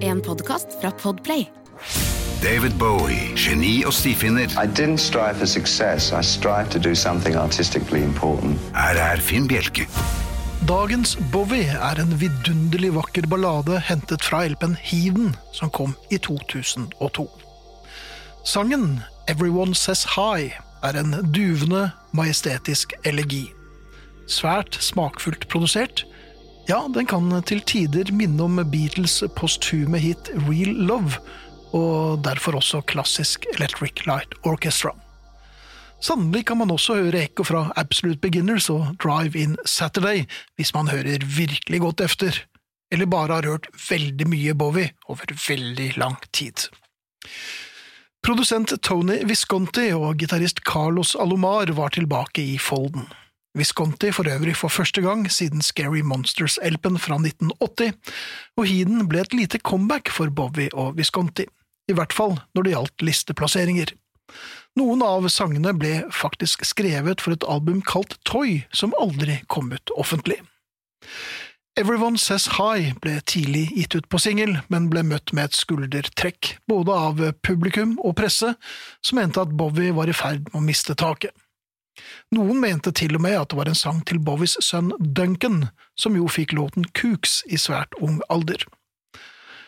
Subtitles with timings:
[0.00, 1.48] En podkast fra Podplay.
[2.42, 4.48] David Bowie, geni og stifinner.
[4.56, 6.12] I didn't strive for success.
[6.12, 8.58] I strived to do something artistically important.
[8.72, 9.84] Her er Finn Bjelke.
[10.68, 17.28] Dagens Bowie er en vidunderlig vakker ballade hentet fra LP-en Heaven, som kom i 2002.
[18.44, 23.50] Sangen Everyone Says Hi er en duvende, majestetisk elegi.
[24.26, 26.06] Svært smakfullt produsert.
[26.66, 31.20] Ja, den kan til tider minne om Beatles' posthume hit Real Love,
[31.70, 34.90] og derfor også klassisk Electric Light Orchestra.
[36.02, 40.24] Sannelig kan man også høre ekko fra Absolute Beginners og Drive In Saturday,
[40.58, 42.34] hvis man hører virkelig godt efter,
[42.90, 46.66] eller bare har hørt veldig mye Bowie over veldig lang tid.
[48.26, 53.06] Produsent Tony Visconti og gitarist Carlos Alomar var tilbake i folden.
[53.56, 57.94] Visconti for øvrig for første gang siden Scary Monsters-elpen fra 1980,
[58.56, 61.46] og Heeden ble et lite comeback for Bowie og Visconti,
[61.88, 63.94] i hvert fall når det gjaldt listeplasseringer.
[64.76, 69.94] Noen av sangene ble faktisk skrevet for et album kalt Toy, som aldri kom ut
[69.96, 70.42] offentlig.
[71.76, 76.54] Everyone Says Hi ble tidlig gitt ut på singel, men ble møtt med et skuldertrekk,
[76.68, 78.54] både av publikum og presse,
[79.04, 81.32] som mente at Bowie var i ferd med å miste taket.
[82.34, 86.16] Noen mente til og med at det var en sang til Bowies sønn Duncan, som
[86.18, 88.64] jo fikk låten Kooks i svært ung alder.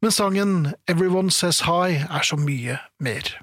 [0.00, 0.54] Men sangen
[0.88, 3.34] Everyone Says Hi er så mye mer.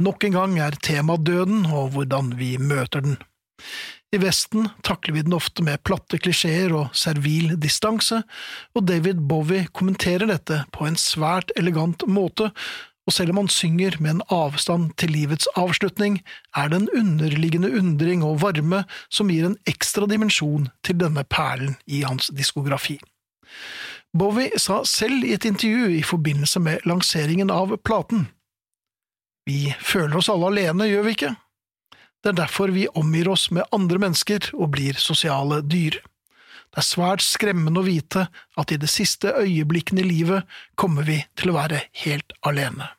[0.00, 3.18] Nok en gang er tema døden og hvordan vi møter den.
[4.10, 8.22] I Vesten takler vi den ofte med platte klisjeer og servil distanse,
[8.74, 12.48] og David Bowie kommenterer dette på en svært elegant måte,
[13.10, 16.20] og selv om han synger med en avstand til livets avslutning,
[16.54, 21.74] er det en underliggende undring og varme som gir en ekstra dimensjon til denne perlen
[21.90, 23.00] i hans diskografi.
[24.14, 28.28] Bowie sa selv i et intervju i forbindelse med lanseringen av platen.
[29.46, 31.32] Vi føler oss alle alene, gjør vi ikke?
[32.22, 35.98] Det er derfor vi omgir oss med andre mennesker og blir sosiale dyr.
[36.70, 41.18] Det er svært skremmende å vite at i de siste øyeblikkene i livet kommer vi
[41.34, 42.92] til å være helt alene.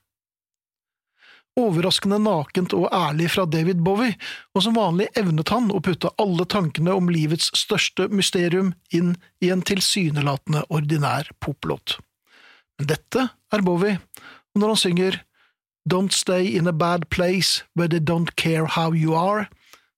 [1.61, 4.15] Overraskende nakent og ærlig fra David Bowie,
[4.55, 9.13] og som vanlig evnet han å putte alle tankene om livets største mysterium inn
[9.43, 11.99] i en tilsynelatende ordinær poplåt.
[12.79, 13.99] Men dette er Bowie,
[14.53, 15.19] og når han synger
[15.89, 19.47] Don't stay in a bad place where they don't care how you are,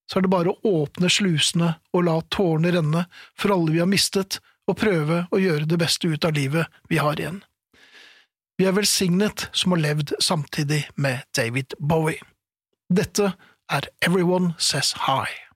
[0.07, 3.90] så er det bare å åpne slusene og la tårene renne for alle vi har
[3.91, 7.41] mistet, og prøve å gjøre det beste ut av livet vi har igjen.
[8.58, 12.22] Vi er velsignet som har levd samtidig med David Bowie.
[12.90, 13.31] Dette
[13.69, 15.53] er Everyone Says Hi.